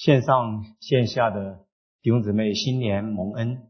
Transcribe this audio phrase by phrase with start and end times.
[0.00, 1.66] 线上线下的
[2.00, 3.68] 弟兄姊妹新年蒙恩，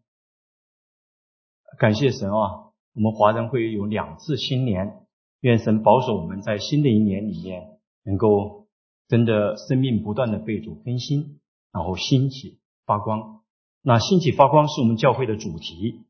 [1.76, 2.70] 感谢神啊！
[2.94, 5.04] 我们华人会有两次新年，
[5.40, 8.68] 愿神保守我们在新的一年里面能够
[9.08, 11.40] 真的生命不断的被主更新，
[11.72, 13.42] 然后兴起发光。
[13.82, 16.04] 那兴起发光是我们教会的主题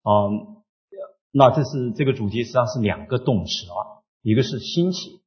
[0.00, 0.10] 啊。
[1.32, 5.20] 那这是这个主题实际上是两个动词啊，一个是兴起，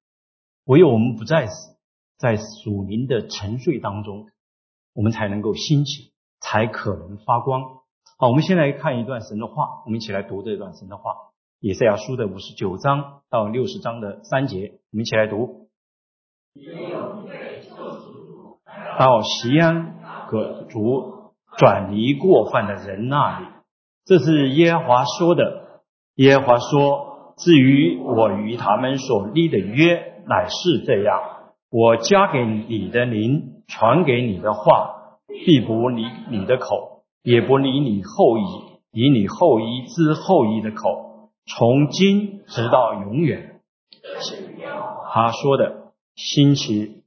[0.63, 1.77] 唯有我们不在死，
[2.17, 4.27] 在属灵的沉睡当中。
[4.99, 7.61] 我们才能够兴起，才可能发光。
[8.17, 11.11] 好，我们先来看一段神的话，我们一起来读这段神的话，
[11.61, 15.69] 《以赛亚书》的五十九章到六十章的三节，我们一起来读。
[18.99, 19.95] 到西安
[20.27, 23.45] 各族转移过犯的人那里，
[24.03, 25.81] 这是耶和华说的。
[26.15, 31.21] 耶和华说：“至于我与他们所立的约，乃是这样：
[31.69, 34.95] 我加给你的灵。”传给你的话，
[35.45, 38.43] 必不离你的口，也不离你后裔，
[38.91, 43.61] 以你后裔之后裔的口，从今直到永远。
[45.11, 47.03] 他说的新奇，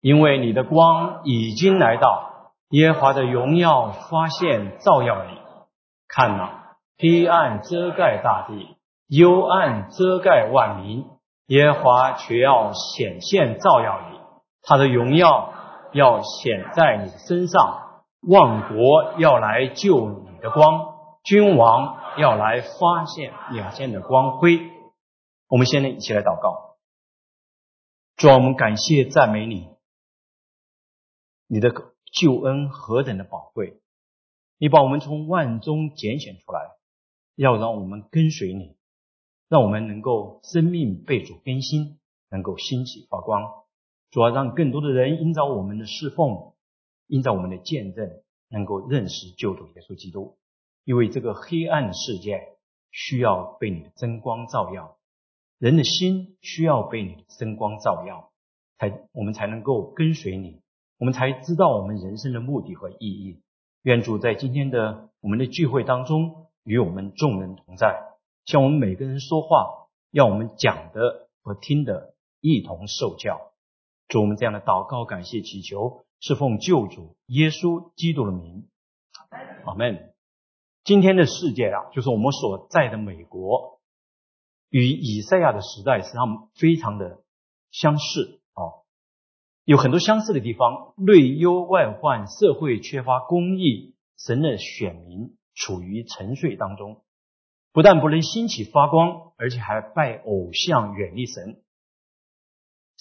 [0.00, 5.38] 因为你的光已经来到，耶和华的荣耀发现照耀你。
[6.06, 6.50] 看呐，
[6.98, 8.76] 黑暗遮盖大地，
[9.08, 11.06] 幽暗遮盖万民，
[11.46, 14.09] 耶和华却要显现照耀你。
[14.62, 15.54] 他的荣耀
[15.92, 20.94] 要显在你身上，万国要来救你的光，
[21.24, 24.60] 君王要来发现两线的光辉。
[25.48, 26.76] 我们现在一起来祷告，
[28.16, 29.68] 主啊，我们感谢赞美你，
[31.48, 31.72] 你的
[32.12, 33.80] 救恩何等的宝贵！
[34.58, 36.60] 你把我们从万中拣选出来，
[37.34, 38.76] 要让我们跟随你，
[39.48, 41.98] 让我们能够生命被主更新，
[42.30, 43.59] 能够兴起发光。
[44.10, 46.52] 主要让更多的人因着我们的侍奉，
[47.06, 48.10] 因着我们的见证，
[48.48, 50.36] 能够认识救主耶稣基督。
[50.84, 52.56] 因为这个黑暗的世界
[52.90, 54.96] 需要被你的真光照耀，
[55.58, 58.32] 人的心需要被你的真光照耀，
[58.78, 60.60] 才我们才能够跟随你，
[60.98, 63.40] 我们才知道我们人生的目的和意义。
[63.82, 67.96] 愿主在今天的我们的聚会当中与我们众人同在，
[68.44, 73.49] 向我们每个人说话，让我们讲的和听的一同受教。
[74.10, 78.66] 主我们这样的祷告，感谢祈求，是奉救主耶稣基督的名，
[79.64, 80.12] 阿门。
[80.82, 83.78] 今天的世界啊，就是我们所在的美国，
[84.68, 87.22] 与以赛亚的时代实际上非常的
[87.70, 88.82] 相似啊，
[89.64, 90.92] 有很多相似的地方。
[90.96, 97.04] 内忧外患，社会缺乏公义，神的选民处于沉睡当中，
[97.72, 101.62] 不但不能兴起发光，而且还拜偶像，远离神。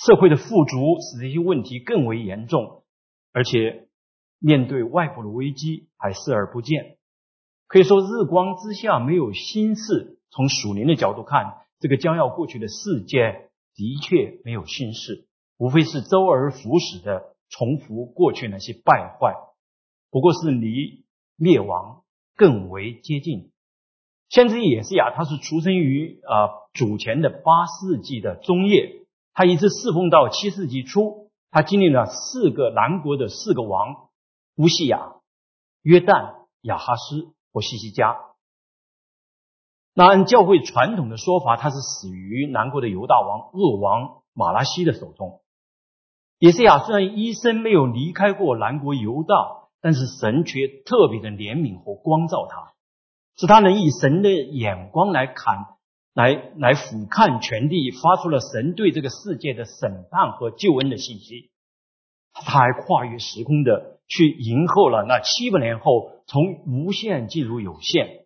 [0.05, 2.83] 社会的富足使这些问题更为严重，
[3.33, 3.89] 而且
[4.39, 6.97] 面对外部的危机还视而不见。
[7.67, 10.17] 可以说，日光之下没有新事。
[10.31, 15.27] 从属灵的角度看，这个将要过去的世界的确没有新事，
[15.57, 19.35] 无非是周而复始的重复过去那些败坏，
[20.11, 21.03] 不过是离
[21.35, 22.03] 灭亡
[22.37, 23.51] 更为接近。
[24.29, 28.98] 先知也是呀，他是出生于啊主前的八世纪的中叶。
[29.39, 34.09] 他一直侍奉到七世纪初，他经历了四个南国的四个王：
[34.57, 35.13] 乌西亚、
[35.81, 38.17] 约旦、亚哈斯和西西加。
[39.93, 45.39] 那按教会传统的说法，他是死于南国的犹大王恶王马拉西的手中。
[46.39, 52.73] 以赛亚虽然一生没有离开过南国犹大，但是神却特别的怜悯和光照他，
[53.37, 55.77] 使他能以神的眼光来看。
[56.19, 61.49] 来来俯瞰全地，发出了神对这个世界的审判和救恩的信息。
[62.33, 68.25] 他还跨越时空的去迎候了那七百年后从无限进入有限，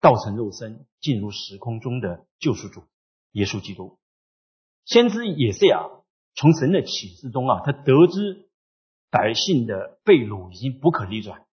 [0.00, 2.82] 道成肉身进入时空中的救赎主
[3.34, 3.96] 耶稣基督。
[4.84, 5.86] 先知也是呀，
[6.34, 8.48] 从神的启示中啊，他得知
[9.12, 11.46] 百姓的被掳已经不可逆转，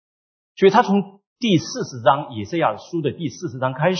[0.56, 4.00] 所以他从第四十章以赛亚书的第四十章开始。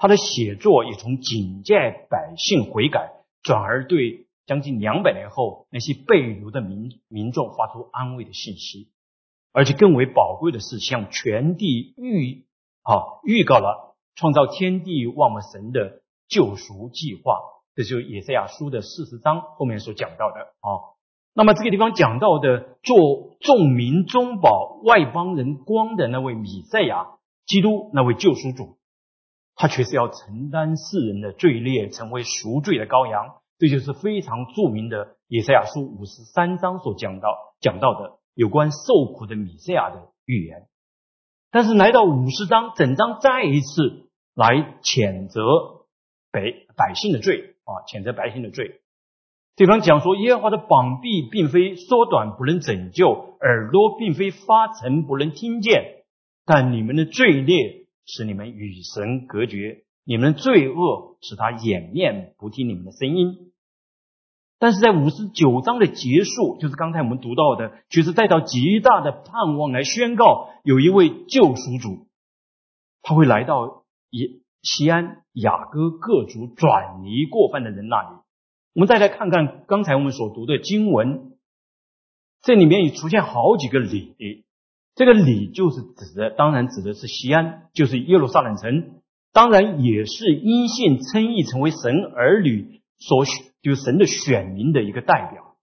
[0.00, 3.12] 他的写作也从警戒百姓悔改，
[3.42, 8.88] 转而对将近两百年后那些被掳的民民众发出安慰的信息，
[9.52, 12.46] 而且更为宝贵的是，向全地预
[12.82, 17.38] 啊预告了创造天地万物神的救赎计划。
[17.76, 20.96] 这就是以赛亚书的四十章后面所讲到的啊。
[21.34, 28.78] 那么这个地方讲到的做众民中保外邦人光的那位米赛亚基督，那位救赎主。
[29.60, 37.28] 他却是要承担世人的罪孽，成为赎罪的羔羊，这就是非常著名的以赛亚书五十三章所讲到
[37.60, 40.66] 讲到的有关受苦的米赛亚的预言。
[41.50, 45.42] 但是来到五十章，整章再一次来谴责
[46.32, 46.40] 百
[46.74, 48.80] 百姓的罪啊，谴责百姓的罪。
[49.56, 53.10] 对方讲说，耶和华的膀臂并非缩短不能拯救，
[53.40, 56.02] 耳朵并非发沉不能听见，
[56.46, 57.79] 但你们的罪孽
[58.12, 63.52] 使你们与神隔绝，你们罪恶使他掩面不听你们的声音。
[64.58, 72.08] 但是在五十九章的结束，就是刚才我们读到的，却是带到极大的盼望来宣告，有一位救赎主，
[73.00, 78.08] 他会来到以西安雅各各族转移过犯的人那里。
[78.74, 81.32] 我们再来看看刚才我们所读的经文，
[82.42, 84.14] 这里面也出现好几个礼，
[85.00, 89.00] 这个礼就是指的，当然指的是西安，就是耶路撒冷城，
[89.32, 93.24] 当然也是因信称义成为神儿女所。
[93.62, 95.56] 就神的选民的一个代表。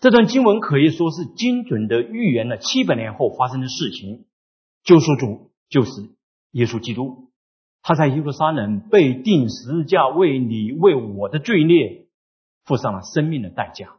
[0.00, 4.26] 这段经文可以说是精准的预言了七百年后发生的事情。
[4.82, 5.90] 救赎主就是
[6.50, 7.30] 耶稣基督，
[7.82, 12.06] 他在耶路撒冷被钉十字架，为你为我的罪孽
[12.64, 13.96] 付上了生命的代价，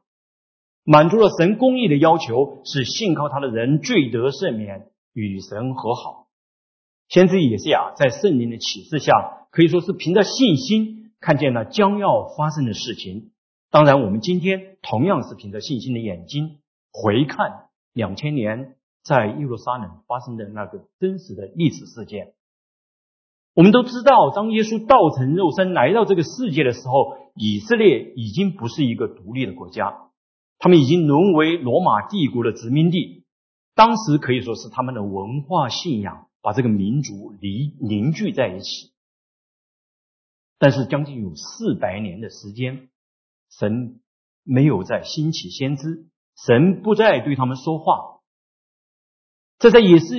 [0.83, 6.27] 满足了神公义的要求，使信靠他的人罪得赦免，与神和好。
[7.07, 10.99] 先知以赛亚在圣灵的启示下，可以说是凭着信心。
[11.23, 13.29] 看见了将要发生的事情，
[13.69, 16.57] 当然，我们今天同样是凭着信心的眼睛
[16.91, 18.73] 回看两千年
[19.03, 22.33] 在耶路撒冷发生的那个真实的历史事件。
[23.53, 30.09] 我们都知道，当耶稣道成肉身来到这个世界的时候，以色列已经不是一个独立的国家，
[30.61, 33.25] 他们已经沦为罗马帝国的殖民地。
[33.73, 38.91] 当时可以说是他们的文化信仰把这个民族凝凝聚在一起。
[40.59, 42.89] 但是将近有四百年的时间，
[43.49, 44.01] 神
[44.43, 46.05] 没有再兴起先知，
[46.45, 48.19] 神不再对他们说话。
[49.57, 50.15] 这在以色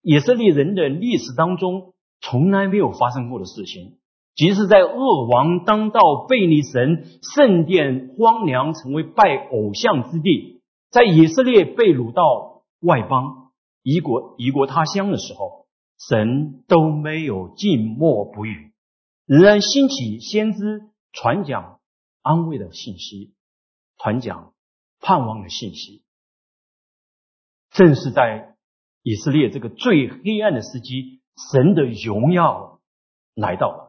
[0.00, 1.92] 以色列人的历史当中
[2.22, 3.98] 从来没有发生过的事情。
[4.34, 13.50] 即使在恶王当道、背离神、圣殿荒凉，成为拜偶像之地，在以色列被掳到外邦、
[13.82, 15.66] 异国、异国他乡的时候，
[16.08, 18.72] 神都没有静默不语。
[19.26, 21.78] 仍然兴起先知传讲
[22.22, 23.34] 安慰的信息，
[23.98, 24.52] 传讲
[25.00, 26.02] 盼望的信息。
[27.70, 28.56] 正是在
[29.02, 31.20] 以色列这个最黑暗的时期，
[31.50, 32.80] 神的荣耀
[33.34, 33.81] 来到了，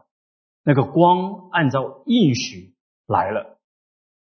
[0.63, 2.74] 那个光按照应许
[3.07, 3.60] 来了。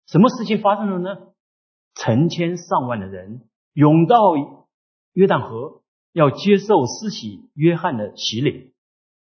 [0.08, 1.28] 什么事情发生了呢？
[1.96, 4.36] 成千上万的人涌到
[5.14, 5.82] 约旦河，
[6.12, 8.74] 要接受施洗约翰的洗礼。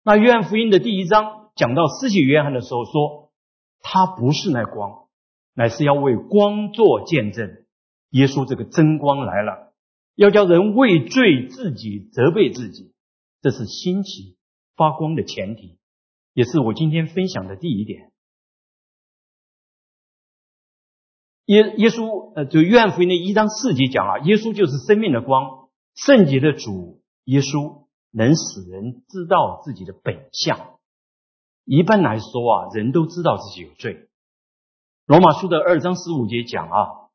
[0.04, 1.44] 那约翰福音的第一章。
[1.56, 3.32] 讲到施洗约翰的时候，说
[3.80, 5.08] 他不是那光，
[5.54, 7.64] 乃是要为光做见证。
[8.10, 9.72] 耶稣这个真光来了，
[10.16, 12.94] 要叫人为罪自己责备自己，
[13.42, 14.36] 这是兴起
[14.76, 15.78] 发光的前提，
[16.36, 18.12] 也是我今天分享的第一点。
[21.46, 30.78] 耶耶稣呃，就约翰福音的一章四节讲啊，耶稣就是生命的光，圣洁的主耶稣能使人知道自己的本相。
[31.64, 34.10] 一般来说啊，人都知道自己有罪。
[35.06, 37.10] 罗马书的二章十五节讲啊，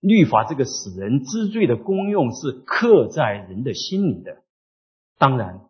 [0.00, 4.42] 律法这个使人知罪的功用是刻在人的心里的。
[5.16, 5.62] 当然，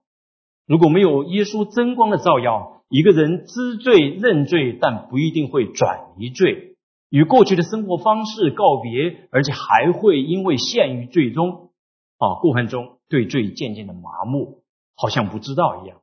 [0.66, 6.76] 如果没有耶稣真光的照耀，一个人知罪认罪，但不一定会转移罪，
[7.10, 11.70] 与过去的生活方式告别，而且还会因为陷于罪中
[12.18, 14.62] 啊过程中，对罪渐渐的麻木，
[14.94, 16.00] 好像不知道一样。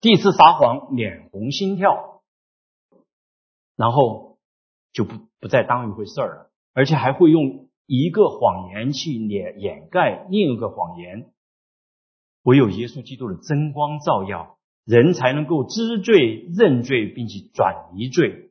[0.00, 2.22] 第一次撒谎，脸红心跳，
[3.76, 4.38] 然后
[4.92, 11.32] 就不不再当一回事儿了，而且还会用一个谎言去掩掩盖另一个谎言。
[12.44, 18.50] 唯有耶稣基督的真光照耀，人才能够知罪认罪，并且转移罪。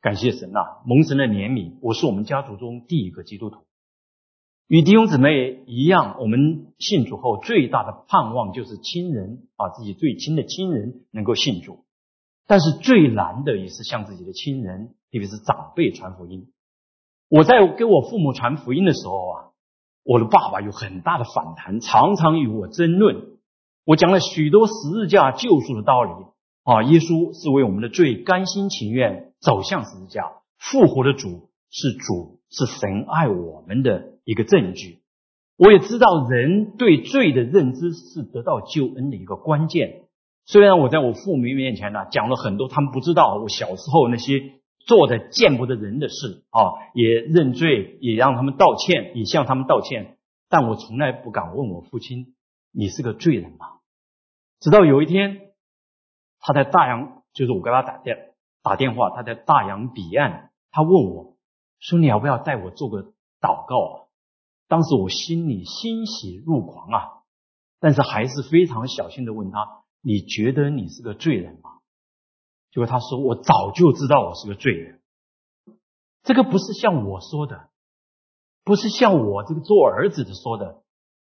[0.00, 3.64] 感谢神呐，蒙神的怜悯，我是我们家族中第一个基督徒。
[4.68, 11.84] 与弟兄姊妹一样，我们信主后最大的盼望就是亲人啊，自己最亲的亲人能够信主。
[12.46, 16.52] 但是最难的也是向自己的亲人，特别是长辈传福音。
[17.28, 19.50] 我在给我父母传福音的时候啊，
[20.04, 23.31] 我的爸爸有很大的反弹，常常与我争论。
[23.84, 26.10] 我讲了许多十字架救赎的道理
[26.64, 30.22] 啊，耶稣是为我们的罪甘心情愿走向十字架，
[30.58, 34.12] 复活的主是主，是神爱我们的。
[34.24, 35.00] 一个证据，
[35.56, 40.02] 我也知道人对罪的认知是得到救恩的一个关键。
[40.46, 44.40] 虽然我在我父母面前呢讲了很多他们不知道我小时候那些
[44.86, 50.18] 做的见不得人的事啊，也认罪，也让他们道歉，也向他们道歉。
[50.48, 52.36] 但我从来不敢问我父亲
[52.72, 53.78] ：“你是个罪人吗？”
[54.58, 55.52] 直到有一天，
[56.40, 61.36] 他在大洋，就是我给他打电打电话，他在大洋彼岸，他问我
[61.78, 63.94] 说：“你要不要带我做个祷告啊？”
[64.68, 67.22] 当时我心里欣喜若狂啊，
[67.78, 71.70] 但是还是非常小心的问他：“你觉得你是个罪人吗？”
[72.72, 75.02] 结果他说：“我早就知道我是个罪人。”
[76.22, 77.68] 这个不是像我说的。
[78.64, 80.81] 不是像我这个做儿子的说的，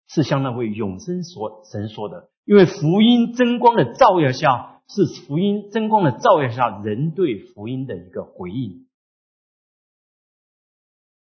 [0.07, 2.29] 是像那位永生所神说的。
[2.45, 8.87] 因为福音真光的照耀下，是福音真光的照耀下，人对福音的一个回应。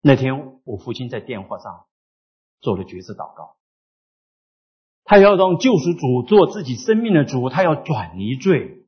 [0.01, 1.85] 那天我父亲在电话上
[2.59, 3.57] 做了决志祷告，
[5.03, 8.87] 他要让救赎主做自己生命的主，他要转离罪，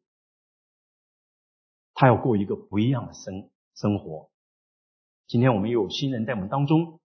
[1.94, 4.30] 他要过一个不一样的生生活。
[5.28, 7.00] 今天我们又有新人在我们当中。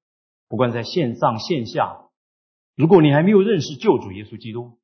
[0.50, 2.08] 不管在线上线下，
[2.78, 4.78] 如果你还没有认识救主耶稣基督，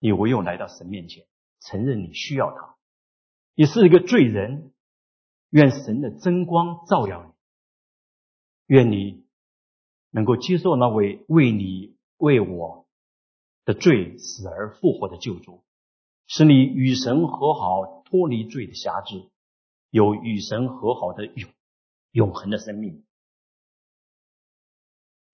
[0.00, 1.24] 你唯有来到神面前，
[1.60, 2.74] 承认你需要他，
[3.54, 4.72] 你是一个罪人，
[5.48, 7.32] 愿神的真光照耀你，
[8.66, 9.24] 愿你
[10.10, 12.88] 能够接受那位为你为我
[13.64, 15.62] 的罪死而复活的救主，
[16.26, 19.30] 使你与神和好，脱离罪的辖制，
[19.90, 21.48] 有与神和好的永
[22.10, 23.04] 永恒的生命。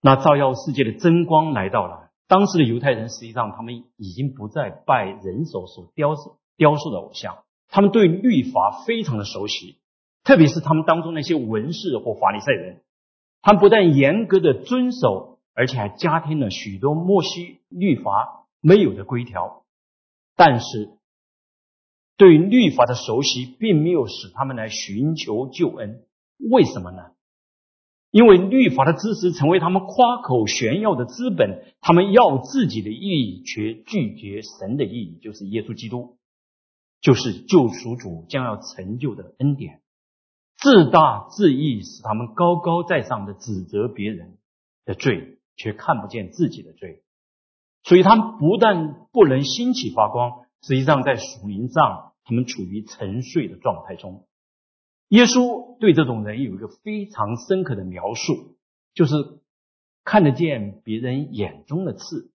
[0.00, 2.10] 那照耀世界的真光来到了。
[2.26, 6.14] 当时的犹太人实际上，他们已经不再拜人手所雕
[6.56, 9.78] 雕塑的偶像，他们对律法非常的熟悉，
[10.24, 12.82] 特别是他们当中那些文士或法利赛人，
[13.40, 19.64] 他们不但严格的遵守，而且还加添了许多摩西律法没有的规条。
[20.36, 20.90] 但是，
[22.16, 26.04] 对律法的熟悉并没有使他们来寻求救恩。
[26.50, 27.12] 为什么呢？
[28.10, 36.16] 因为律法的知识成为他们夸口炫耀的资本，他们要自己的意义，却拒绝神的意义，就是耶稣基督，
[37.02, 39.82] 就是救赎主将要成就的恩典。
[40.56, 44.38] 自大自义使他们高高在上的指责别人
[44.84, 47.02] 的罪，却看不见自己的罪，
[47.82, 54.27] 所以他们不但不能兴起发光，实际上在属灵上，他们处于沉睡的状态中。
[55.08, 58.56] 耶稣对这种人有一个非常深刻的描述，
[58.92, 59.14] 就是
[60.04, 62.30] 看得见别人眼中的刺，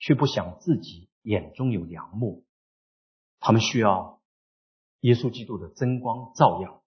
[0.00, 2.44] 却不想自己眼中有良木。
[3.38, 4.20] 他们需要
[5.00, 6.82] 耶稣基督的真光照耀。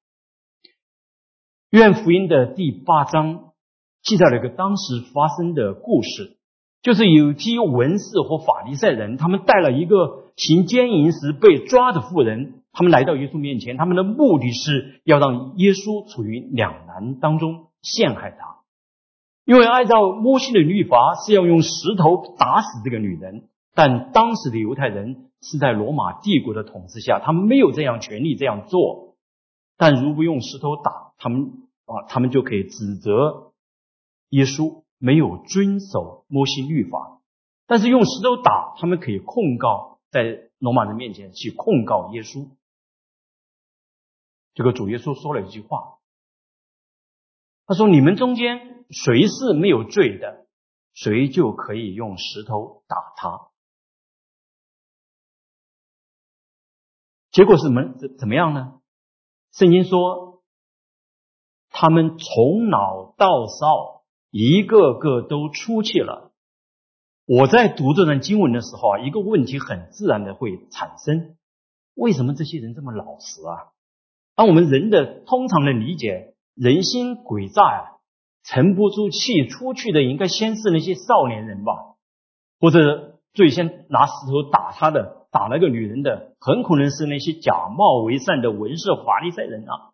[1.70, 3.54] 愿福音的第八章
[4.02, 6.38] 记载了一个当时发生的故事，
[6.82, 12.64] 就是有批文士和法利赛人，他们带了一个行奸淫时被抓的妇人。
[12.76, 18.58] 他们来到耶稣面前，他们的目的是要让耶稣处于两难当中，陷害他。
[19.46, 29.16] 因为按照摩西的律法是要用石头打死这个女人，但当时的犹太人是在罗马帝国的统治下，他们没有这样权利这样做。
[29.78, 31.54] 但如不用石头打他们
[31.86, 33.54] 啊，他们就可以指责
[34.30, 37.22] 耶稣没有遵守摩西律法。
[37.68, 42.50] 但是用石头打他们可以控告，在罗马人面前去控告耶稣。
[44.56, 46.00] 这个主耶稣说了一句话，
[47.68, 50.48] 他说：“你们中间谁是没有罪的，
[50.94, 53.50] 谁就可以用石头打他。”
[57.32, 58.80] 结果是怎么怎怎么样呢？
[59.52, 60.42] 圣经说，
[61.70, 66.32] 他们从老到少，一个个都出去了。
[67.26, 71.36] 我在读这段经文的时候啊，一个问题很自然的会产生：
[71.94, 73.75] 为什么这些人这么老实啊？
[74.36, 77.82] 按我们人的通常的理解，人心诡诈啊，
[78.44, 81.72] 沉不住气出去的，应该先是那些少年人吧，
[82.60, 89.92] 或者最先拿石头打他的，打那个女人的，很可能是那些假冒为善的文士华丽赛人啊，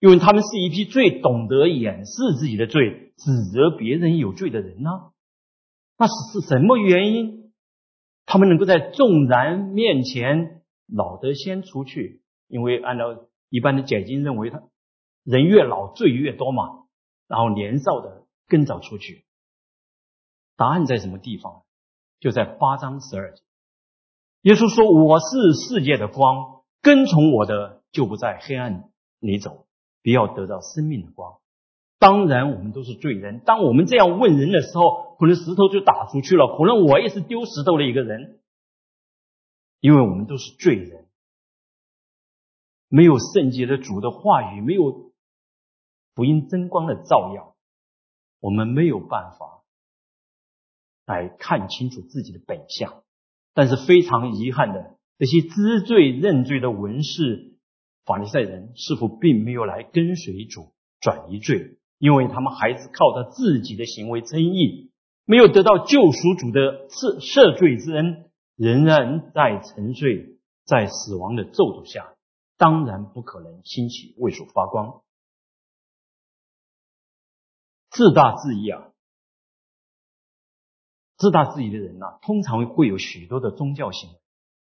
[0.00, 4.90] 因为他们是一批最懂得掩饰自己的罪、指责别人有罪的人呢。
[5.96, 7.52] 那是是什么原因？
[8.26, 12.22] 他们能够在众人面前老得先出去？
[12.48, 14.62] 因为按照一般的解经认为，他
[15.24, 16.84] 人越老罪越多嘛，
[17.26, 19.24] 然后年少的更早出去。
[20.56, 21.62] 答案在什么地方？
[22.20, 23.42] 就在八章十二节。
[24.42, 28.90] 耶稣说：“我是世界的光，跟从我的就不在黑暗
[29.20, 29.66] 里走，
[30.02, 31.38] 必要得到生命的光。”
[32.00, 33.40] 当然，我们都是罪人。
[33.44, 38.40] 当我们这样问人的时候，可能石头就打出去了，可能我也是丢石头的一个人，
[39.78, 40.97] 因为我们都是罪人。
[42.88, 45.12] 没有圣洁的主的话语，没有
[46.14, 47.54] 福音真光的照耀，
[48.40, 49.62] 我们没有办法
[51.06, 53.02] 来看清楚自己的本相。
[53.54, 57.56] 但是非常遗憾的，这些知罪认罪的文士、
[58.04, 64.92] 法利赛人，似乎并没有来跟随主转移罪，因为他们还是靠着自己的行为争议，
[65.24, 72.14] 没有得到救赎主的赦赦罪之恩，仍然在沉睡在死亡的咒诅下。
[72.58, 75.02] 当然不可能兴起为所发光，
[77.88, 78.92] 自大自义啊！
[81.16, 84.20] 自大自义的人呐，通常会有许多的宗教行为，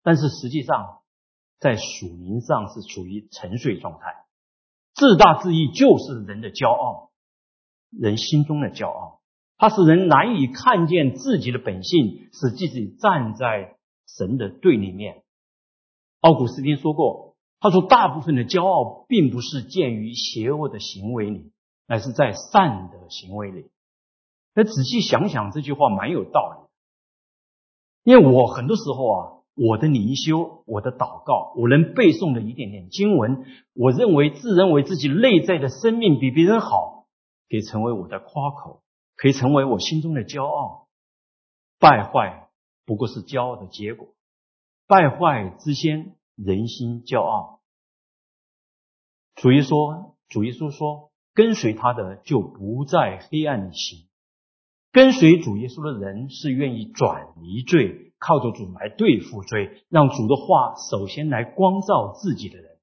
[0.02, 1.02] 但是实际上
[1.60, 4.26] 在属灵上是处于沉睡状态。
[4.94, 7.12] 自大自义就是人的骄傲，
[7.90, 9.22] 人心中的骄傲，
[9.58, 15.26] 它使人难以看见自己的本性，使自己站在神的对立面。
[16.22, 17.33] 奥古斯丁说过。
[17.64, 21.54] 他说：“大部分的骄傲，并不是建于邪恶的行为里，
[21.88, 23.72] 乃是在善的行为里。”
[24.54, 26.68] 那仔细想想，这句话蛮有道
[28.04, 28.12] 理。
[28.12, 37.08] 因为我很多时候啊，我的灵修、我的祷告、我能背诵的一点点经文，我认为自认为自己内在的生命比别人好，
[37.50, 38.82] 可以成为我的夸口，
[39.16, 40.90] 可以成为我心中的骄傲。
[41.80, 42.50] 败坏
[42.86, 44.10] 不过是骄傲的结果，
[44.86, 46.18] 败坏之先。
[46.36, 47.62] 人心骄傲，
[49.36, 54.08] 主耶稣，主耶稣说：“跟随他的就不在黑暗里行。
[54.92, 62.78] 跟随主耶稣的人是愿意转离罪，靠着主来对付罪，让主的话首先来光照自己的人。”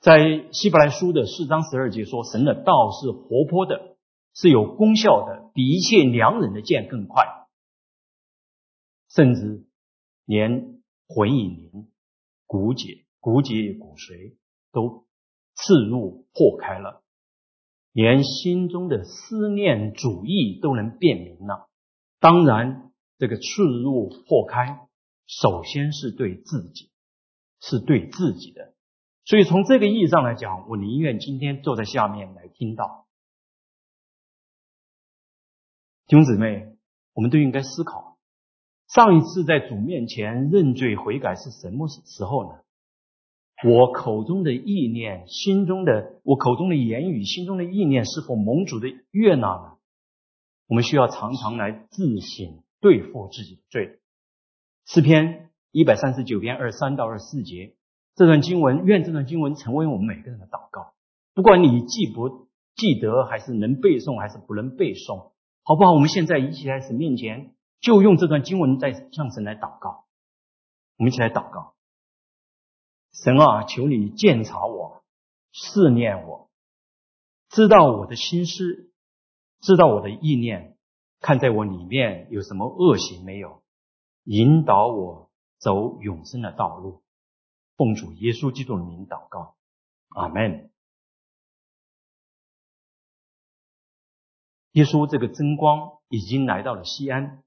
[0.00, 3.96] 在希伯来书的四章十二节说：“神的道是活泼的，
[4.34, 7.24] 是有功效的，比一切良人的剑更快，
[9.08, 9.64] 甚至
[10.26, 11.88] 连魂与灵。”
[12.46, 14.36] 骨节、骨节与骨髓
[14.72, 15.06] 都
[15.54, 17.02] 刺入破开了，
[17.92, 21.68] 连心中的思念主义都能辨明了。
[22.20, 24.88] 当然，这个刺入破开，
[25.26, 26.90] 首先是对自己，
[27.60, 28.74] 是对自己的。
[29.24, 33.06] 所以从这个意义上来讲，我宁愿今天坐在下面来听到。
[36.06, 36.76] 弟兄姊妹，
[37.14, 38.13] 我们都应该思考。
[38.88, 42.58] 上一次在主面前认罪悔改是什么时候呢？
[43.64, 49.72] 我口中的意念、心中的我口中的言语、心中的意念是否蒙主的悦纳呢？
[50.68, 54.00] 我们需要常常来自省对付自己的罪。
[54.86, 57.74] 诗篇一百三十九篇二三到二四节
[58.14, 60.92] 这段经文，愿这段经文成为我们每个人的祷告。
[61.32, 65.92] 不管你记不记得，还是能背诵，还是不能背诵，好不好？
[65.92, 67.53] 我们现在一起在神面前。
[67.84, 70.06] 就用这段经文在向神来祷告，
[70.96, 71.74] 我们一起来祷告。
[73.12, 75.04] 神啊，求你鉴察我，
[75.52, 76.50] 试念我，
[77.50, 78.90] 知道我的心思，
[79.60, 80.78] 知道我的意念，
[81.20, 83.62] 看在我里面有什么恶行没有，
[84.22, 87.02] 引导我走永生的道路。
[87.76, 89.56] 奉主耶稣基督的名祷告，
[90.08, 90.70] 阿门。
[94.72, 97.43] 耶稣这个真光已经来到了西安。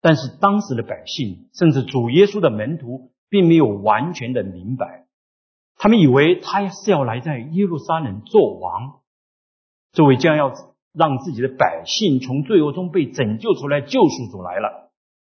[0.00, 5.06] 但是当时的百姓，甚至主耶稣的门徒，并没有完全的明白。
[5.76, 9.00] 他们以为他是要来在耶路撒冷做王，
[9.92, 10.52] 这位将要
[10.92, 14.90] 让自己的百姓从罪恶中被拯救出来、救赎主来了。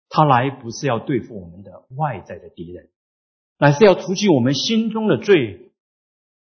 [0.09, 2.89] 他来不是要对付我们的外在的敌人，
[3.57, 5.71] 乃是要除去我们心中的罪。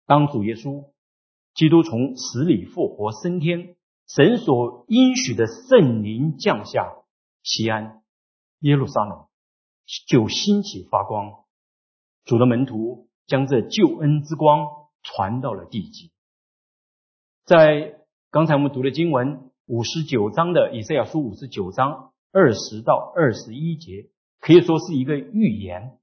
[0.07, 0.87] 当主耶稣
[1.55, 3.77] 基督从死里复活升天，
[4.09, 6.93] 神所应许的圣灵降下，
[7.45, 8.02] 西安。
[8.63, 9.27] 耶路撒冷
[10.09, 11.45] 就兴起发光，
[12.25, 14.69] 主的门徒将这救恩之光
[15.03, 16.13] 传到了地极。
[17.45, 17.99] 在
[18.31, 25.99] 刚才我们读的经文五十九章的以赛亚书五十九章二十到二十一节，可以说是一个预言。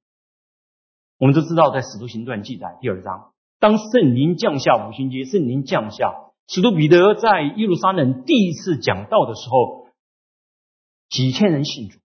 [1.17, 6.13] 我们都知道，在使徒行传记载第二章，当圣灵降下五旬节，圣灵降下，
[6.47, 9.87] 使徒彼得在耶路撒冷第一次讲道的时候，
[11.07, 11.99] 几千人信主。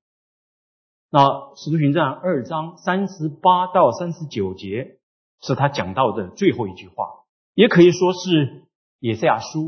[1.15, 1.21] 那
[1.55, 4.99] 《使徒行传》二章三十八到三十九节
[5.41, 7.07] 是他讲到的最后一句话，
[7.55, 8.19] 也可以说是
[8.99, 9.61] 《以赛亚书》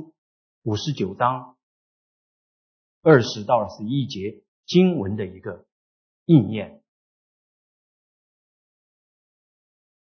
[0.64, 1.54] 五十九章
[3.00, 5.66] 二十到二十一节经文的一个
[6.24, 6.82] 应验。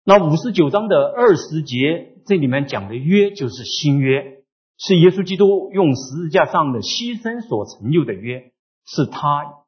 [0.03, 4.43] 那五十九章的二十节，这里面讲的约就是新约，
[4.77, 8.51] 是耶稣基督用十字架上的牺牲所成就的约，
[8.83, 9.60] 是他。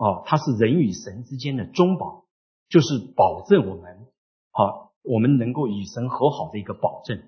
[0.00, 2.24] 哦，它是人与神之间的中保，
[2.70, 4.06] 就是保证我们
[4.50, 7.22] 好我们能够与神和好的一个保证。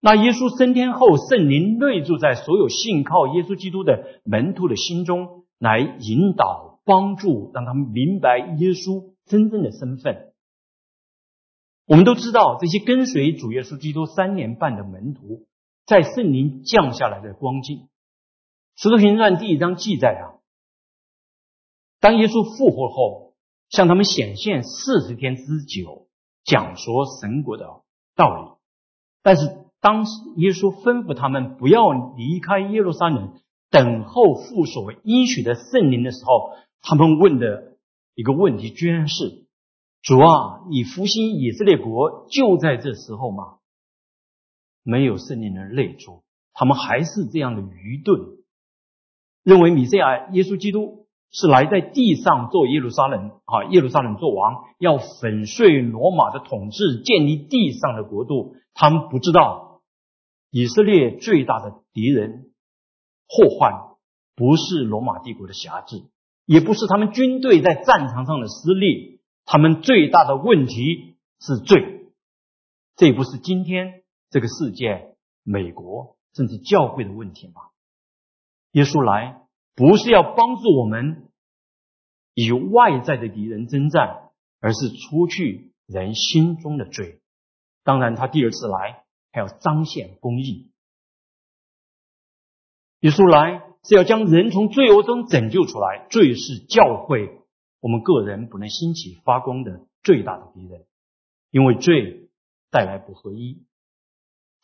[0.00, 10.32] 那耶稣升天后，圣灵内住在所有信靠耶稣基督的门徒的心中，来引导、帮助，让他们明白耶稣真正的身份。
[11.86, 15.46] 我们都知道，这些跟随主耶稣基督三年半的门徒，
[15.84, 17.76] 在圣灵降下来的光景，
[18.76, 20.35] 《使徒行传》第一章记载啊，
[22.06, 23.34] 当耶稣复活后，
[23.68, 26.06] 向他们显现四十天之久，
[26.44, 27.66] 讲说神国的
[28.14, 28.58] 道理，
[29.22, 29.66] 但是。
[29.78, 33.34] 当时耶稣吩咐他们不要离开耶路撒冷，
[33.70, 37.76] 等候父所应许的圣灵的时候，他们问的
[38.14, 39.46] 一个问题，居然是：
[40.02, 43.58] 主啊，你复兴以色列国就在这时候吗？
[44.82, 48.38] 没有圣灵的泪珠，他们还是这样的愚钝，
[49.44, 58.56] 认为米赛亚耶稣基督是来在地上做耶路撒冷啊，耶路撒冷做王，要粉碎罗马的统治，建立地上的国度。
[58.74, 59.64] 他们不知道。
[60.50, 62.52] 以色列最大的敌人
[63.28, 63.98] 祸患，
[64.36, 66.04] 不是罗马帝国的辖制，
[66.46, 72.06] 也不是他们军队在战场上的失利，他们最大的问题是罪。
[72.94, 77.60] 这不是今天这个世界、美国甚至教会的问题吗？
[78.72, 79.42] 耶稣来
[79.76, 81.28] 不是要帮助我们
[82.34, 87.20] 与外在的敌人征战，而是除去人心中的罪。
[87.84, 89.04] 当然，他第二次来。
[89.32, 90.70] 还要彰显公义。
[93.00, 96.06] 耶稣来是要将人从罪恶中拯救出来。
[96.08, 97.42] 罪是教会
[97.80, 100.86] 我们个人不能兴起发光的最大的敌人，
[101.50, 102.30] 因为罪
[102.70, 103.66] 带来不合一。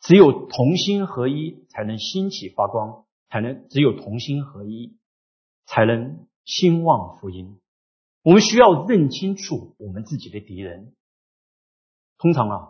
[0.01, 4.97] 只有同心合一，才能兴起发光，才能只有同心合一，
[5.65, 7.59] 才能兴旺福音。
[8.23, 10.93] 我们需要认清楚我们自己的敌人。
[12.17, 12.69] 通常啊。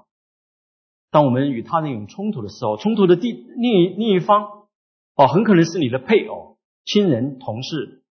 [1.12, 4.65] 当我们与他人有冲突的时候，冲突的第另一另一方，
[5.13, 8.03] 哦，很可能是你的配偶、亲人、同事、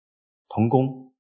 [0.48, 1.12] 同工。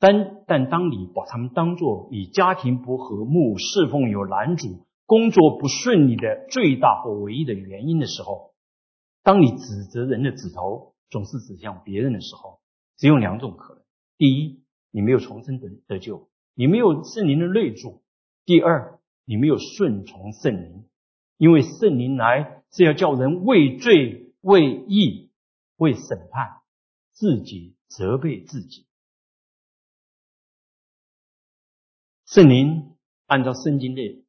[0.00, 8.52] 但但当你把他们当做你家庭不和睦、侍奉有男主、工作不顺利的最大或唯一的原因的时候，
[9.22, 12.58] 当你指责人的指头总是指向别人的时候，
[12.96, 13.84] 只有两种可能：
[14.16, 18.02] 第一，你没有重生得得救，你没有圣灵的内助；
[18.44, 20.84] 第二，你没有顺从圣灵。
[21.36, 25.32] 因为圣灵来是要叫人为罪、为义、
[25.76, 26.60] 为审判，
[27.12, 28.86] 自己责备自己。
[32.24, 32.94] 圣灵
[33.26, 34.24] 按照圣经的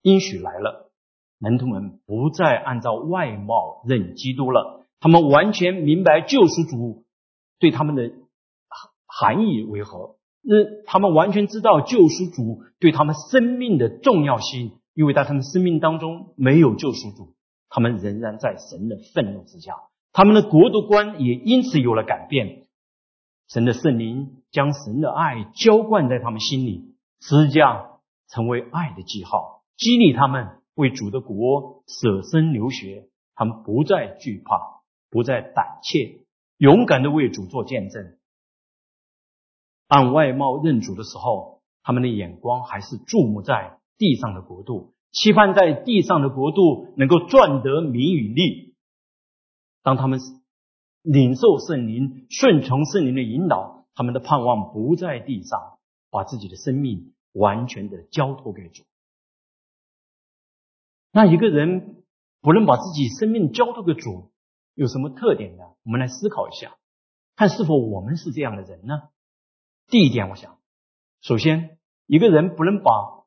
[0.00, 0.90] 应许来了，
[1.38, 7.04] 门徒们不再按照外貌认基督了，他们完全明白救赎主
[7.58, 8.12] 对他们的
[9.06, 14.78] 含义为何，那他们完全知道救赎主对他们生命的重要性。
[14.94, 17.36] 因为在他们生命当中没有救赎主，
[17.68, 19.74] 他们仍然在神的愤怒之下，
[20.12, 22.66] 他们的国度观也因此有了改变。
[23.48, 33.08] 神的圣灵将神的爱浇灌在他们心里，十字架成为爱的记号，激励他们为主的国舍身流血。
[33.36, 36.22] 他们不再惧怕，不再胆怯，
[36.58, 38.16] 勇敢的为主做见证。
[39.86, 43.78] 按外貌认主的时候，他们的眼光还是注目在。
[44.00, 48.76] 地上的国度，期盼在地上的国度能够赚得名与利。
[49.82, 50.20] 当他们
[51.02, 55.80] 领受圣灵、顺从圣灵的引导，他们的盼望不在地上，
[56.12, 58.84] 把自己的生命完全的交托给主。
[61.10, 62.04] 那一个人
[62.40, 64.30] 不能把自己生命交托给主，
[64.78, 65.64] 有什么特点呢？
[65.84, 66.76] 我们来思考一下，
[67.34, 69.08] 看是否我们是这样的人呢？
[69.88, 70.56] 第一点，我想，
[71.20, 73.24] 首先一个人不能把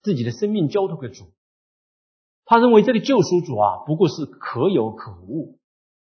[0.00, 1.24] 自己的生命交托给主，
[2.44, 5.58] 他认为这个救赎主啊，不过是可有可无。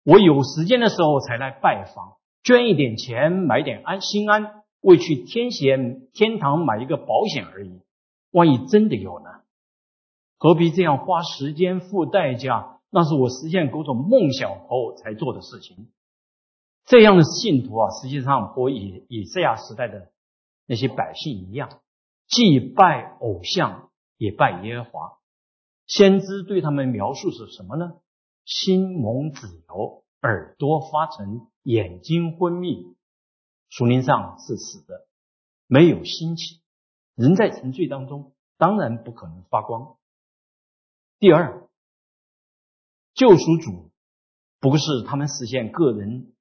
[0.06, 7.84] 我有时间的时候才来拜访，捐一点钱买点安心安，为去天险天堂买一个保险而已。
[8.32, 9.30] 万一真的有呢？
[10.40, 12.79] 何必这样花时间付代价？
[12.90, 15.92] 那是我实现各种梦想后才做的事情。
[16.86, 20.12] 这样的信徒啊，实际上和以以赛亚时代的
[20.66, 21.82] 那些百姓一样。
[22.28, 25.18] 既拜偶像，也拜耶和华。
[25.88, 27.94] 先知对他们描述是什么呢？
[28.46, 32.96] 心蒙脂油，耳朵发沉，眼睛昏迷，
[33.70, 35.08] 属灵上是死的，
[35.68, 36.60] 没有心情。
[37.16, 39.98] 人在沉睡当中，当然不可能发光。
[41.20, 41.69] 第二，
[43.20, 43.92] 救赎主
[44.62, 46.32] 不是他们实现个人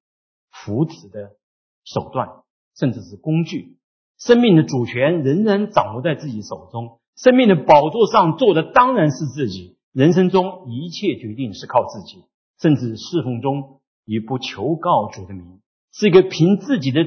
[0.49, 1.35] 福祉的
[1.83, 2.29] 手段，
[2.73, 3.77] 甚至是工具。
[4.17, 9.77] 生命的主权仍然掌握在自己手中，生命的宝座上坐的当然是自己。
[9.91, 12.23] 人生中一切决定是靠自己，
[12.61, 15.59] 甚至侍奉中也不求告主的名，
[15.91, 17.03] 是一个凭自己的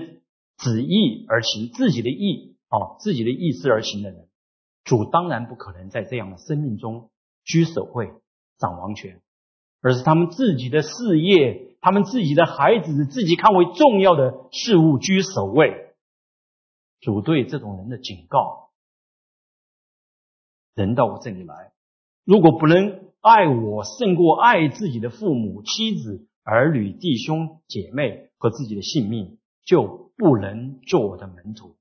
[0.59, 4.29] 旨意而行，自己的意啊，自己的意思而行的人。
[4.85, 7.11] 主当然不可能在这样的生命中
[7.43, 8.13] 居首位、
[8.59, 9.23] 掌王权，
[9.83, 15.93] 而是他们自己的事业、他们自己的孩子、自己看为重要的事物居首位。
[17.01, 18.71] 主对这种人的警告：
[20.75, 21.73] 人到我这里来，
[22.25, 31.77] 如果不能爱我胜过爱自己的父母、妻子、儿女、弟兄、姐妹和自己的性命，就不能做我的门徒。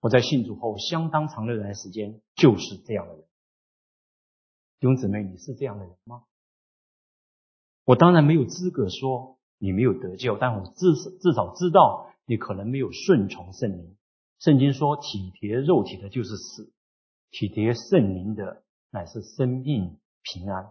[0.00, 3.27] 我在信主后相当长的一段时间就是这样的人。
[4.80, 6.22] 弟兄姊妹，你是这样的人吗？
[7.84, 13.96] 我当然没有资格说你没有得救，但我至至少知道你可能没有顺从圣灵。
[14.38, 16.70] 圣经说：“体贴肉体的，就是死；
[17.32, 18.62] 体贴圣灵的，
[18.92, 20.70] 乃是生命平安。”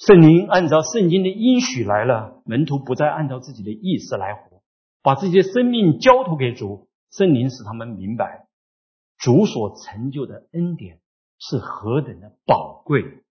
[0.00, 4.62] 圣灵按照圣经的应许来了，门徒不再按照自己的意思来活，
[5.02, 6.88] 把自己的生命交托给主。
[7.10, 8.48] 圣灵使他们明白，
[9.18, 11.01] 主所成就的恩典
[11.44, 13.24] 是何等的宝贵。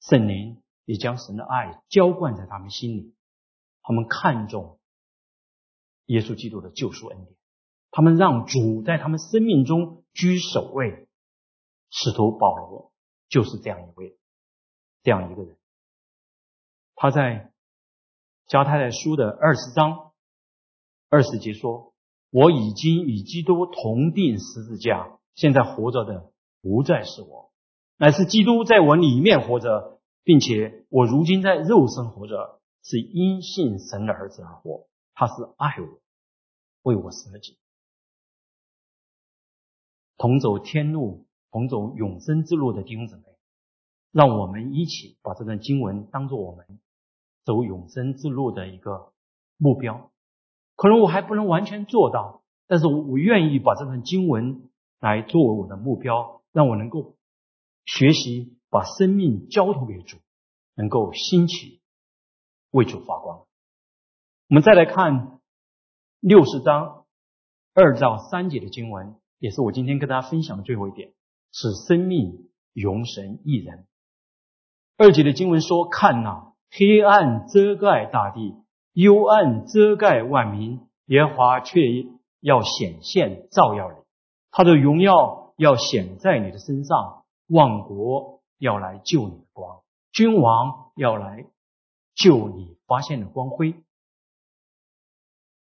[0.00, 3.16] 圣灵也将神的爱浇灌在他们心里，
[3.82, 4.78] 他们看重
[6.04, 7.36] 耶稣基督的救赎恩典，
[7.90, 11.08] 他们让主在他们生命中居首位。
[11.90, 12.92] 使徒保罗
[13.28, 14.16] 就是这样一位，
[15.02, 15.56] 这样一个人。
[16.94, 17.52] 他在
[18.46, 20.12] 加太太书的二十章
[21.08, 21.90] 二十节说。
[22.36, 26.32] 我已经与基督同定十字架，现在活着的
[26.64, 27.52] 不再是我，
[27.98, 34.86] 乃是基督在我里面活着，并且我如今在肉身活着，是因信神的儿子而活。
[35.14, 36.00] 他是爱我，
[36.82, 37.58] 为我舍己，
[40.16, 43.22] 同走天路，同走永生之路的弟兄姊妹，
[44.10, 46.80] 让我们一起把这段经文当做我们
[47.44, 49.12] 走永生之路的一个
[49.58, 50.10] 目标。
[50.76, 57.16] 可能我还不能完全做到，但是我我愿意把这段经文来作为我的目标，让我能够
[57.84, 60.16] 学习把生命交托给主，
[60.74, 61.82] 能够兴起
[62.70, 63.40] 为主发光。
[64.48, 65.40] 我们再来看
[66.20, 67.04] 六十章
[67.74, 71.12] 二到三节的经文，也是我今天跟大家分享的最后一点，
[71.52, 73.86] 是生命永神一人。
[74.96, 78.54] 二节的经文说：“看呐，黑暗遮盖大地。”
[78.94, 81.80] 幽暗遮盖万民，耶华却
[82.38, 83.98] 要显现照耀你，
[84.52, 91.46] 他的荣耀要显在你的身上，万国要来救你的光，君王要来
[92.14, 93.74] 救你发现的光辉。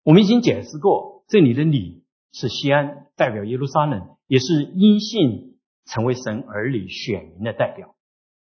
[0.03, 7.95] 我们已经解释过，这里的你是西安，代表耶路撒冷，也是因信成为神儿女选民的代表。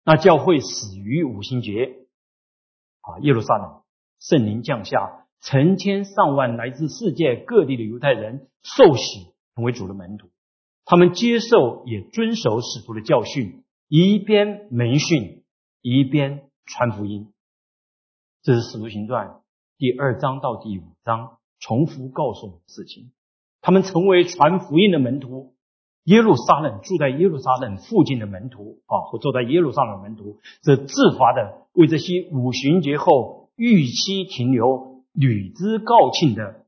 [0.04, 2.06] 那教会始于五星节
[3.02, 3.82] 啊，耶路撒冷。
[4.18, 10.31] 圣灵降下，成千上万来自世界各地的犹太人受洗成为主的门徒。
[10.84, 15.42] 他们接受也遵守使徒的教训，一边门训，
[15.80, 17.32] 一边传福音。
[18.42, 19.40] 这是使徒行传
[19.78, 23.12] 第二章到第五章重复告诉我们的事情。
[23.60, 25.54] 他们成为传福音的门徒。
[26.04, 33.40] 耶路撒冷住在耶路撒冷附近的门徒啊，或住在耶路撒冷门徒，则自发的为这些五旬节后。
[33.54, 36.64] 预期停留、履之告罄的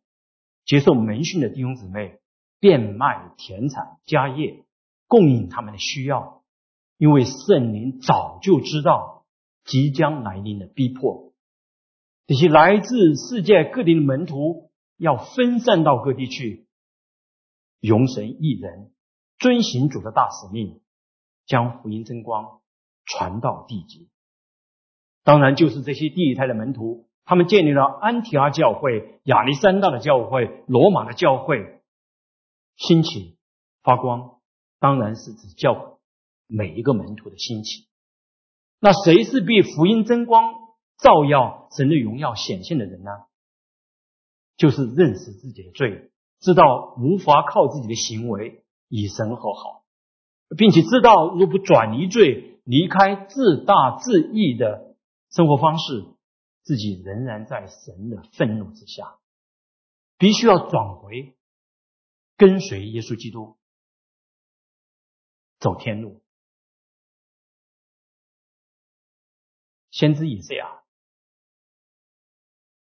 [0.66, 2.18] 接受门训的弟兄姊妹，
[2.64, 4.64] 变卖田产家业，
[5.07, 6.42] 供应他们的需要，
[6.96, 9.27] 因为圣灵早就知道
[9.66, 11.35] 即将来临的逼迫。
[12.27, 16.66] 这些来自世界各地的门徒要分散到各地去，
[17.83, 18.92] 容神一人，
[19.38, 20.81] 遵行主的大使命，
[21.44, 22.62] 将福音真光
[23.05, 24.09] 传到地极。
[25.22, 31.83] 当然，就是这些第一胎的门徒，他们建立了安提阿教会、亚历山大的教会、罗马的教会，
[32.76, 33.37] 兴起
[33.82, 34.40] 发光，
[34.78, 35.98] 当然是指教
[36.46, 37.87] 每一个门徒的兴起。
[38.80, 40.54] 那谁是被福音真光
[40.98, 43.10] 照耀、神的荣耀显现的人呢？
[44.56, 46.10] 就是认识自己的罪，
[46.40, 49.84] 知道无法靠自己的行为与神和好，
[50.56, 54.92] 并且知道若不转移罪，离开自大自义的。
[55.30, 56.04] 生活方式，
[56.62, 59.16] 自己仍然在神的愤怒之下，
[60.16, 61.34] 必须要转回，
[62.37, 63.57] 跟随耶稣基督，
[65.59, 66.23] 走天路。
[69.90, 70.83] 先知以赛亚，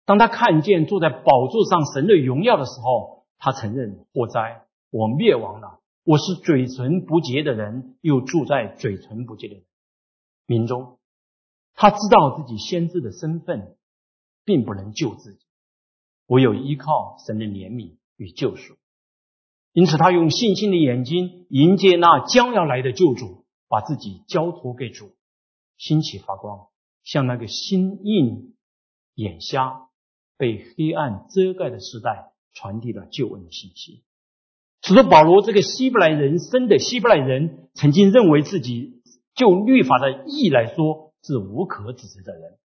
[0.06, 5.82] 当他看见坐在宝座上神的荣耀的时候，他承认火灾，我灭亡了。
[6.04, 9.64] 我是嘴唇不洁的人，又住在嘴唇不洁的人
[10.46, 10.98] 民中。
[11.74, 13.76] 他知道自己先知的身份，
[14.44, 15.44] 并不能救自己，
[16.26, 18.76] 唯有依靠神的怜悯与救赎。
[19.74, 25.10] 因此，他用信心的眼睛迎接那将要来的救主，把自己交托给主，
[25.76, 26.68] 兴起发光，
[27.02, 28.54] 像那个心硬
[29.16, 29.88] 眼瞎、
[30.38, 34.04] 被黑暗遮盖的时代，传递了救恩的信息。
[34.80, 39.02] 使得保罗这个希伯来人生的希伯来人，曾经认为自己
[39.34, 42.58] 就律法的意义来说是无可指责的人。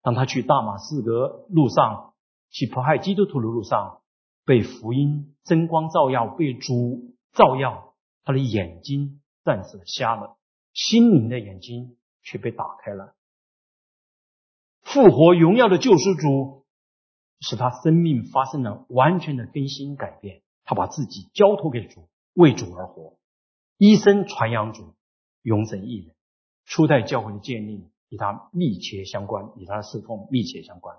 [0.00, 2.14] 当他去大马士革路上
[2.48, 4.00] 去迫害基督徒的路上，
[4.44, 10.36] 被福音真光照耀，被主照耀，他的眼睛暂时的瞎了，
[10.72, 13.14] 心灵的眼睛却被打开了。
[14.82, 16.66] 复活荣耀的救世主，
[17.40, 20.42] 使他生命发生了完全的更新改变。
[20.66, 23.18] 他把自己交托给主，为主而活，
[23.76, 24.94] 一生传扬主，
[25.42, 26.14] 永生一人。
[26.64, 30.96] 初代教会的建立与他密切相关，与他的侍奉密切相关。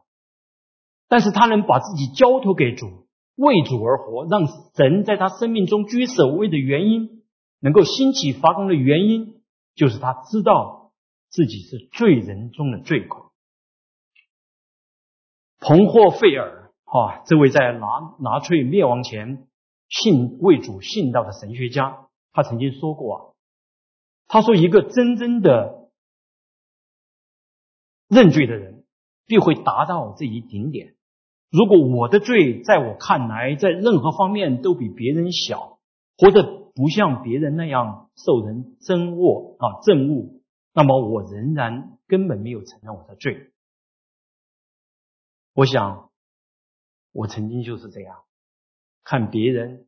[1.08, 3.05] 但是他能把自己交托给主，
[3.36, 7.24] 为主而活，让神在他生命中居首位的原因，
[7.60, 9.42] 能够兴起发光的原因，
[9.76, 10.92] 就是他知道
[11.30, 13.22] 自己是罪人中的罪魁。
[15.60, 19.48] 彭霍费尔，哈，这位在拿拿粹灭亡前。
[19.88, 23.20] 信为主信道的神学家，他曾经说过啊，
[24.28, 25.92] 他说一个真正的
[28.08, 28.84] 认罪的人，
[29.28, 30.96] 必会达到这一顶点。
[31.56, 35.80] 如果我的罪在我看来，在任何方面都比别人小，
[36.18, 40.42] 或者不像别人那样受人憎恶啊憎恶，
[40.74, 43.52] 那么我仍然根本没有承认我的罪。
[45.54, 46.10] 我想，
[47.14, 48.18] 我曾经就是这样。
[49.06, 49.88] 看别人，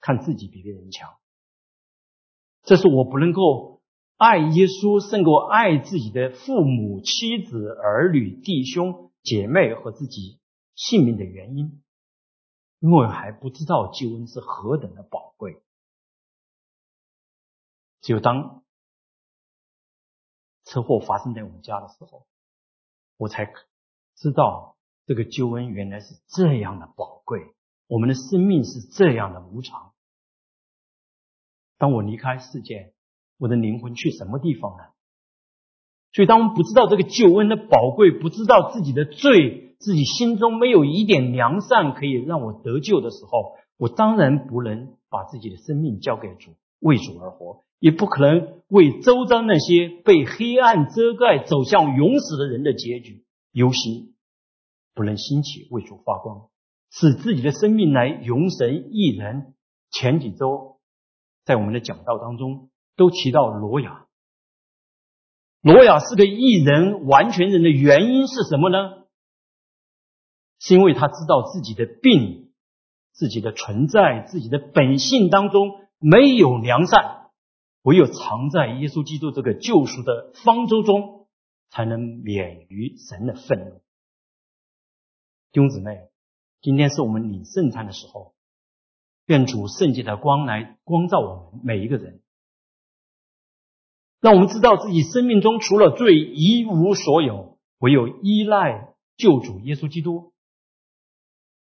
[0.00, 1.10] 看自己比别人强，
[2.62, 3.82] 这是我不能够
[4.16, 10.39] 爱耶稣胜过爱自己的父母、妻子、儿女、弟兄、姐妹和自己
[10.80, 11.82] 性命的原因，
[12.78, 15.62] 因为还不知道救恩是何等的宝贵。
[18.00, 18.64] 只有当
[20.64, 22.26] 车祸发生在我们家的时候，
[23.18, 23.52] 我才
[24.16, 27.54] 知道这个救恩原来是这样的宝贵。
[27.86, 29.92] 我们的生命是这样的无常。
[31.76, 32.94] 当我离开世界，
[33.36, 34.84] 我的灵魂去什么地方呢？
[36.12, 54.14] 所以，当我们不知道这个救恩的宝贵，不知道自己的罪，自己心中没有一点良善可以让我得救的时候，我当然不能把自己的生命交给主，为主而活，也不可能为周遭那些被黑暗遮盖、走向永死的人的结局忧心，
[54.94, 56.48] 不能兴起为主发光。
[56.92, 59.54] 使自己的生命来永神一人。
[59.92, 60.78] 前几周
[61.44, 64.06] 在我们的讲道当中都提到罗雅，
[65.62, 69.04] 罗亚是个异人、完全人的原因是什么呢？
[70.58, 72.52] 是因为他知道自己的病、
[73.12, 77.30] 自己的存在、自己的本性当中没有良善，
[77.82, 81.28] 唯有藏在耶稣基督这个救赎的方舟中，
[81.70, 83.82] 才能免于神的愤怒。
[85.52, 86.08] 弟兄姊妹。
[86.62, 88.34] 今天是我们领圣餐的时候，
[89.24, 92.20] 愿主圣洁的光来光照我们每一个人，
[94.20, 100.32] 让我们知道自己生命中除了罪一无所有，唯有依赖救主耶稣基督。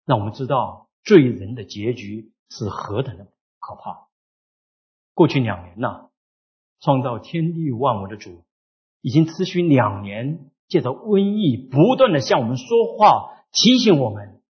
[0.05, 3.25] 让我们知道罪人的结局是何等的
[3.59, 4.09] 可怕。
[5.15, 6.11] 过去两年呐，
[6.81, 8.45] 创造天地万物的主，
[9.01, 12.67] 已经持续两年，借着瘟疫不断的向我们说
[12.99, 14.43] 话，提醒我们。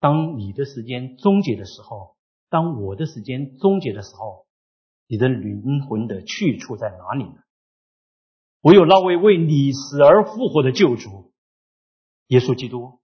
[0.00, 2.16] 当你的时间终结的时候，
[2.48, 4.46] 当我的时间终结的时候，
[5.12, 7.44] 你的灵魂的去处在哪里呢？
[8.62, 11.34] 唯有那位为你死而复活的救主
[12.28, 12.98] 耶稣基督，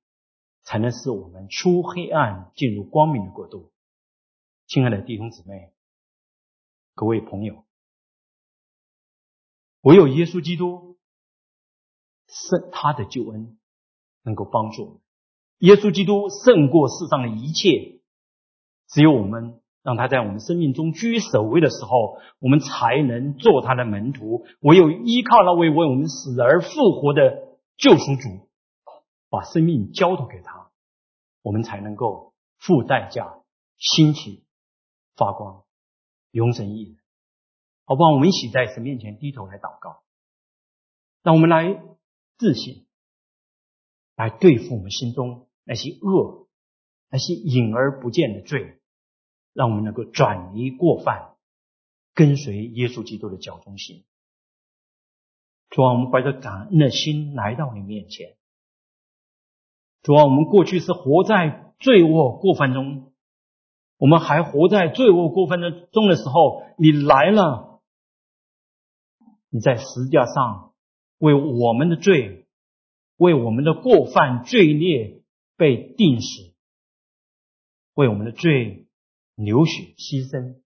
[0.62, 3.75] 才能使我们出黑暗进入光明的国度。
[4.68, 5.74] 亲爱的弟兄姊妹，
[6.95, 7.66] 各位朋友，
[9.83, 10.97] 唯有耶稣基督
[12.26, 13.59] 是他的救恩，
[14.22, 15.01] 能够帮助我们。
[15.59, 18.01] 耶稣基督胜过世上的一切，
[18.87, 24.45] 只有我们让他在我们生命中居首位的时候，我们才能做他的门徒。
[24.61, 26.68] 唯有依靠那位为我们死而复
[27.01, 28.47] 活的救赎主，
[29.30, 30.68] 把生命交托给他，
[31.41, 33.39] 我们才能够付代价
[33.78, 34.45] 兴起
[35.16, 35.62] 发光，
[36.32, 36.99] 永生一人。
[37.86, 38.12] 好不好？
[38.12, 40.03] 我们一起在神面前低头来祷告，
[41.22, 41.82] 让我们来
[42.36, 42.84] 自省，
[44.16, 45.49] 来对付我们心中。
[45.64, 46.47] 那些恶，
[47.11, 48.82] 那些隐而不见的罪，
[49.59, 51.35] 让我们能够转移过犯，
[52.15, 54.05] 跟随耶稣基督的脚中行。
[55.69, 58.37] 主啊，我们怀着感恩的心来到你面前。
[60.03, 63.13] 主啊，我们过去是活在罪恶过犯中，
[63.97, 67.83] 我们还活在罪恶过犯的中的时候，你来了，
[69.51, 70.73] 你在十字架上
[71.19, 72.47] 为我们的罪，
[73.17, 75.21] 为我们的过犯罪孽
[75.57, 76.55] 被定死，
[77.95, 78.85] 为我们的罪
[79.39, 80.57] 流血牺牲。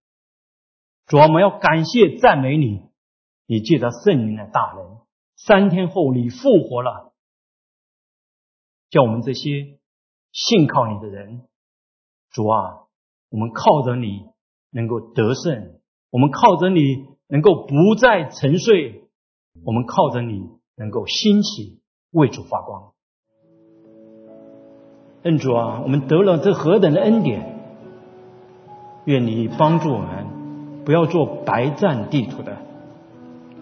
[1.07, 2.89] 主啊，我们要感谢赞美你，
[3.47, 5.03] 你借着圣灵的大能，
[5.37, 7.13] 三天后你复活了。
[8.89, 9.79] 叫我们这些
[10.33, 11.43] 信靠你的人，
[12.31, 12.87] 主啊，
[13.29, 14.25] 我们靠着你
[14.71, 15.79] 能够得胜，
[16.11, 16.81] 我们靠着你
[17.27, 19.05] 能够不再沉睡，
[19.65, 22.93] 我们靠着你能够兴起为主发光。
[25.25, 27.52] 恩主啊，我们得了这何等的恩典！
[29.05, 30.09] 愿你帮助我们，
[30.85, 32.57] 不要做白占地图的。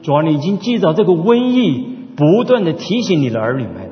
[0.03, 1.87] 主啊，你已经记着这个瘟疫，
[2.17, 3.91] 不断的提醒你的儿女们。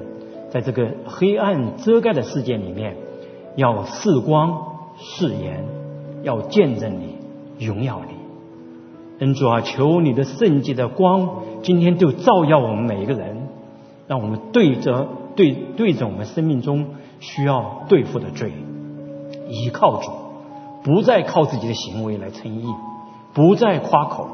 [0.51, 2.97] 在这个黑暗遮盖的世界里面，
[3.55, 4.63] 要视光、
[4.97, 5.65] 视言，
[6.23, 8.15] 要见证你、荣耀你。
[9.19, 13.49] 恩主啊，求你的圣洁的光，今天就照耀我们每一个人，
[14.07, 16.87] 让我们对着对对着我们生命中
[17.21, 18.53] 需要对付的罪，
[19.51, 20.11] 依靠主，
[20.89, 22.65] 不再靠自己的行为来称义，
[23.35, 24.27] 不再夸口，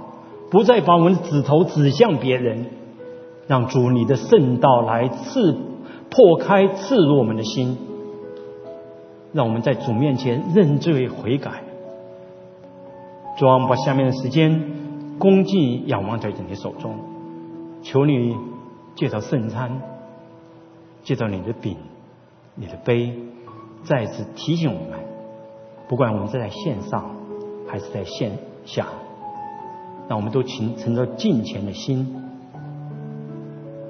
[0.52, 2.66] 不再把我们的指头指向别人，
[3.48, 5.58] 让主你的圣道来刺。
[6.10, 7.76] 破开刺入我们的心，
[9.32, 11.64] 让我们在主面前认罪悔改。
[13.36, 14.62] 主，我们把下面的时间
[15.18, 16.94] 恭敬仰望在你的手中，
[17.82, 18.36] 求你
[18.94, 19.82] 借着圣餐，
[21.02, 21.78] 借着你的饼、
[22.54, 23.12] 你的杯，
[23.82, 25.03] 再次提醒我们：
[25.88, 27.10] 不管我们是在线上
[27.68, 28.86] 还是在线下，
[30.08, 32.16] 那我们都存存着敬虔的心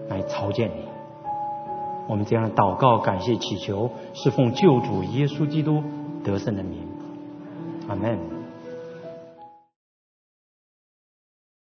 [0.09, 0.85] 来朝见你。
[2.07, 5.83] 我们这样的祷告、感谢、祈求，是奉救主耶稣基督
[6.23, 6.81] 得胜的名。
[7.89, 8.34] 阿门。